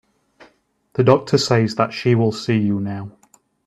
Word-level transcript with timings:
The 0.93 1.03
doctor 1.03 1.37
says 1.37 1.75
that 1.75 1.93
she 1.93 2.15
will 2.15 2.31
see 2.31 2.57
you 2.57 2.79
now. 2.79 3.11